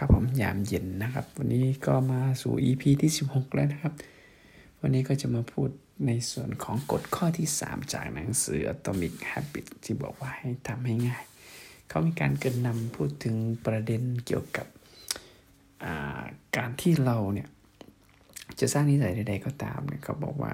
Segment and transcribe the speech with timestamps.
[0.00, 3.94] ครับผมยามเย็นนะครับ วันนี้ก็มาสู่ EP ที่ 16 แล้วนะครับ
[4.80, 5.68] วันนี้ก็จะมาพูด
[6.06, 11.24] ในส่วนของกฎข้อที่ 3 จากหนังสือ Atomic Habits ที่บอกว่าให้ทำให้ง่าย
[11.88, 14.66] เขามีการเกินนำพูดถึงประเด็นเกี่ยวกับ
[16.56, 17.48] การที่เราเนี่ย
[18.60, 20.52] จะสร้างนิสัยใด ๆ ก็ตามเนี่ยเขาบอกว่า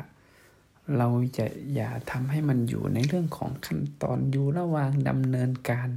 [0.96, 1.08] เรา
[1.38, 5.88] จะอย่าทำให้มันอยู่ในเรื่องของขั้นตอนอยู่ระหว่างดำเนินการ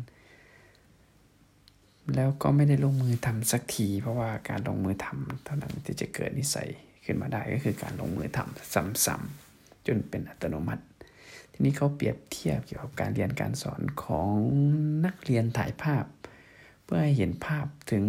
[2.16, 6.70] แล้วก็ไม่ได้ลงมือทำสักที เพราะว่าการลงมือทำเท่านั้นที่จะเกิดนิสัย
[7.06, 8.74] ขึ้นมาได้ก็คือการลงมือทำ
[9.06, 10.84] ซ้ำๆจนเป็นอัตโนมัติ
[11.52, 14.34] ทีนี้เขาเปรียบเทียบเกี่ยวกับการเรียนการสอนของ
[15.06, 16.06] นักเรียนถ่ายภาพ
[16.84, 18.06] เพื่อให้เห็นภาพถึง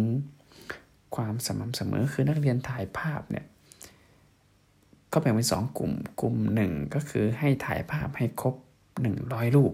[1.15, 3.45] ความสม่ำเสมอคือนักเรียนถ่ายภาพเนี่ย
[5.13, 5.91] ก็แบ่งเป็นสองกลุ่ม
[6.21, 8.55] กลุ่มหนึ่งก็คือให้ถ่ายภาพให้ครบ
[9.05, 9.73] 100 รูป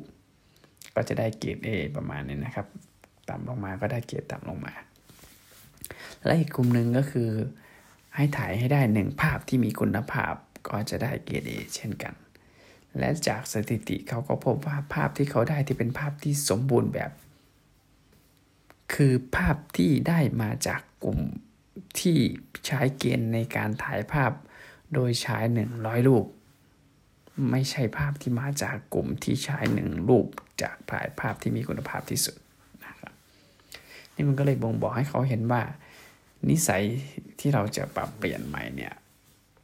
[0.95, 2.67] ก็จะได้เกรด A ประมาณนี้นะครับ
[3.29, 4.73] ต่ำลงมาก็ได้เกรดต่ำลงมา
[6.25, 7.29] และอีกกลุ่มหนึ่งก็คือ
[8.15, 10.33] ให้ถ่ายให้ได้หนึ่งภาพที่มีคุณภาพ
[10.67, 12.13] ก็จะได้เกรด A เช่นกัน
[12.99, 17.11] และจากสถิติเขาก็พบว่าภาพที่เขาได้ที่เป็นภาพที่สมบูรณ์แบบ
[18.93, 21.19] คือภาพที่ได้มาจากกลุ่ม
[21.99, 22.17] ที่
[22.65, 24.31] ใช้เกณฑ์ในการถ่ายภาพ
[24.93, 26.25] โดยใช้หนึ่งร้อยรูป
[27.51, 30.27] ไม่ใช่ภาพที่มาจากกลุ่มที่ใช้หนึ่งรูป
[30.61, 32.35] จากถ่ายภาพที่มีคุณภาพที่สุด
[34.15, 35.61] นี่มันก็เลยบ่งบอกให้เขาเห็นว่า
[36.49, 36.83] นิสัย
[37.39, 38.93] ที่เราจะปรับเปลี่ยนใหม่เนี่ย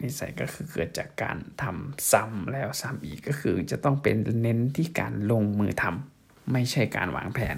[0.02, 7.58] นิสัยก็คือเกิดจากการทำซ้ำแล้วซ้ำอีกก็คือจะต้องเป็นเน้นที่การลงมือทำไม่ใช่การวางแผน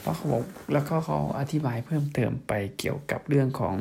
[0.00, 3.74] เพราะเขาบอกแล้วก็เขาอธิบายเพิ่มเติมไปเกี่ยวกับเรื่องของ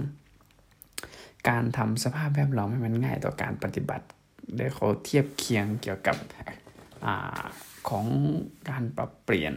[1.49, 4.05] การทำสภาพแวดล้อมให้มันง่ายต่อการปฏิบัติ
[4.55, 6.17] โดยเขาเทียบเคียงเกี่ยวกับ
[7.05, 7.07] อ
[7.89, 8.05] ของ
[8.69, 9.53] การปรับเปลี่ยน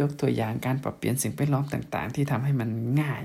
[0.00, 2.68] ยกตัวอย่างการปรับเปลี่ยนสิ่งแวดล้อมต่าง ๆ ที่ทำให้มัน
[3.00, 3.24] ง่าย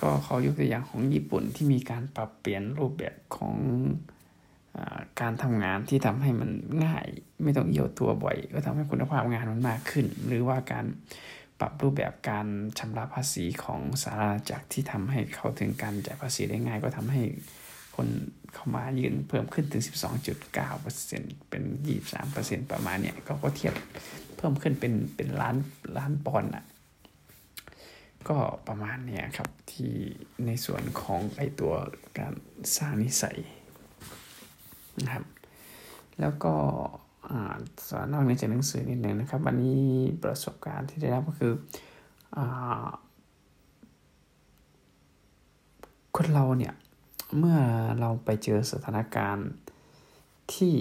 [0.00, 3.56] ก็เขายกตัวอย่างของญี่ปุ่นที่มีการปรับเปลี่ยนรูปแบบของ
[4.76, 4.78] อ
[5.20, 6.50] การทำงานที่ทำให้มัน
[6.84, 7.06] ง่าย
[7.42, 10.84] ไม่ต้องเอี่ยวตัวบ่อย ก็ทำให้คุณภาพงานมันมากขึ้น หรือว่าการ
[11.60, 12.46] ปรับรูปแบบการ
[12.78, 17.22] ชำระภาษีของสาราจากที่ทำให้เขาถึงการจ่ายภาษีได้ง่าย ก็ทำให้
[17.96, 18.08] คน
[18.54, 19.82] เข้ามายืนเพิ่มขึ้นถึง
[20.42, 21.62] 12.9%เป็น
[22.18, 23.74] 23%ประมาณเนี่ยก็เทียบ
[24.36, 25.56] เพิ่มขึ้นเป็นเป็นล้าน
[25.96, 26.64] ล้านปอนด์อะ
[28.28, 28.38] ก็
[28.68, 29.92] ประมาณเนี้ยครับที่
[30.46, 31.72] ในส่วนของไอตัว
[32.18, 32.32] การ
[32.76, 33.38] สร้างนิสัย
[35.00, 35.24] นะครับ
[36.20, 36.54] แล้วก็
[37.88, 39.80] สอนนอกเหนือจากหนังสือนิดหนึ่งนะครับ วันนี้
[40.22, 41.52] ประสบการณ์ที่ได้รับก็คือ
[42.36, 42.38] อ
[46.16, 46.74] คนเราเนี่ย
[47.38, 47.58] เมื่อ
[48.00, 49.50] เราไปเจอสถานการณ์
[50.54, 50.74] ที่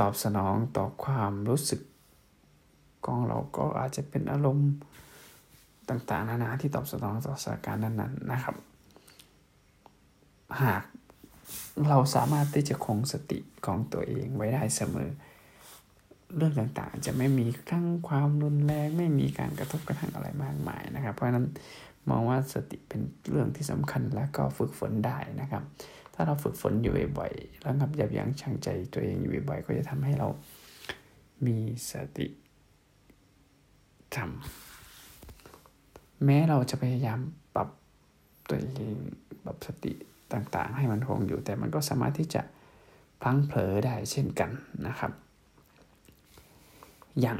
[0.00, 1.80] ตอบสนองต่อความรู้สึก
[3.04, 4.70] ของเราก็อาจจะเป็นอารมณ์
[5.88, 8.56] ต่างๆ นานาที่ตอบสนองต่อสถานการณ์นั้นๆนะครับ
[10.62, 10.82] หาก
[11.88, 15.10] เราสามารถที่จะคงสติของตัวเองไว้ได้เสมอ
[16.36, 21.46] เรื่องต่างๆ จะไม่มีทั้งความรุนแรง ไม่มีการกระทบกระทั่งอะไรมากมายนะครับ เพราะฉะนั้น
[22.10, 23.00] มองว่าสติเป็น
[23.30, 25.62] เรื่องที่สำคัญและก็ฝึกฝนได้นะครับ
[26.14, 30.28] ถ้าเราฝึกฝนอยู่บ่อยๆแล้วงับยับยั้งชั่งใจตัวเองอยู่บ่อยๆก็จะทำให้เรา
[31.46, 31.56] มี
[31.90, 32.26] สติ
[34.16, 37.18] ทำแม้เราจะพยายาม
[37.54, 37.68] ปรับ
[38.48, 38.96] ตัวเอง
[39.44, 39.92] ปรับสติ
[40.32, 42.42] ต่างๆ ให้มันคงอยู่แต่มันก็สามารถที่จะ
[43.22, 44.50] พลั้งเผลอได้เช่นกัน
[44.86, 45.12] นะครับ
[47.20, 47.38] อย่าง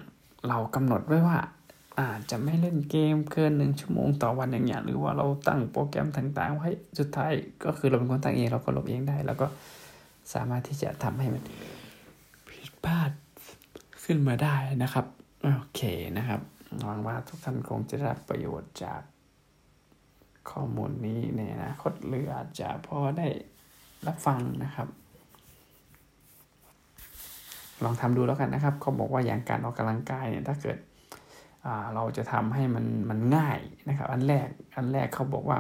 [0.49, 1.39] เรากำหนดไว้ว่า
[2.01, 6.69] อาจจะไม่เล่นเกมเกินหนึ่งชั่วโมงต่อวันอย่างเงี้ยหรือว่าเราตั้งโปรแกรมต่างๆไว้
[6.99, 7.33] สุดท้าย
[7.65, 9.47] ก็คือเราเป็นคนตั้งเองเราก็ลบเองได้ แล้วก็
[10.33, 11.43] สามารถที่จะทำให้มัน
[12.49, 13.11] ผิดพลาด
[14.05, 15.07] ขึ้นมาได้นะครับ
[15.59, 15.81] โอเค
[16.19, 16.41] นะครับ
[16.85, 19.01] หวังว่าทุกท่านคงจะได้ประโยชน์จาก
[20.51, 23.29] ข้อมูลนี้ในอนาคตหรืออาจจะพอได้
[24.07, 24.89] รับฟังนะครับ
[27.85, 30.79] ลองทำดูแล้วกันนะครับ เขาบอกว่าอย่างการออกกำลังกายเนี่ยถ้าเกิด
[31.95, 33.59] เราจะทำให้มันมันง่าย
[33.89, 35.59] นะครับอันแรกอันแรกเขาบอกว่า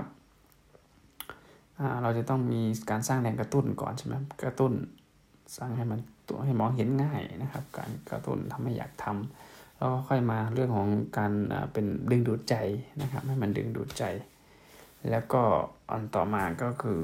[2.03, 2.61] เราจะต้องมี
[2.91, 4.15] การสร้างแรงกระตุ้นก่อนใช่ไหม
[4.45, 4.73] กระตุ้น
[5.57, 10.89] สร้างให้มันตัวให้มองเห็นง่ายนะครับ การกระตุ้นทำให้อยากทำแล้วก็ค่อยมาเรื่องของ
[11.19, 11.33] การ
[11.73, 12.55] เป็นดึงดูดใจ
[13.03, 14.05] นะครับ ให้มันดึงดูดใจ
[15.11, 15.43] แล้วก็
[15.91, 17.01] อันต่อมาก็คือ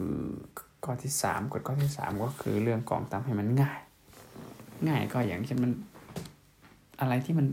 [0.84, 3.80] ข้อที่3กฎข้อที่ 3 ก็คือเรื่องกองตาให้มันง่าย
[4.88, 5.72] ง่ายก็อย่างเช่นมัน
[7.00, 7.46] อะไรที่มัน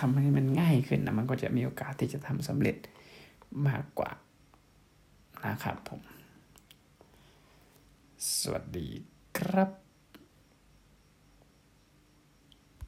[0.00, 2.76] ทำให้มันง่ายขึ้นนะมันก็จะมีโอกาสที่จะทำสำเร็จ
[3.68, 4.10] มากกว่า
[5.46, 6.00] นะครับผม
[8.38, 8.88] สวัสดี
[9.38, 9.89] ครับ